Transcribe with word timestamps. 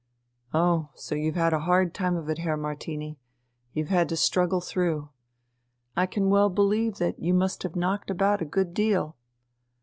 "Oh, 0.51 0.89
so 0.95 1.13
you've 1.13 1.35
had 1.35 1.53
a 1.53 1.59
hard 1.59 1.93
time 1.93 2.15
of 2.15 2.27
it, 2.27 2.39
Herr 2.39 2.57
Martini, 2.57 3.19
you've 3.71 3.89
had 3.89 4.09
to 4.09 4.15
struggle 4.17 4.59
through. 4.59 5.09
I 5.95 6.07
can 6.07 6.31
well 6.31 6.49
believe 6.49 6.95
that 6.97 7.19
you 7.19 7.35
must 7.35 7.61
have 7.61 7.75
knocked 7.75 8.09
about 8.09 8.41
a 8.41 8.45
good 8.45 8.73
deal!" 8.73 9.15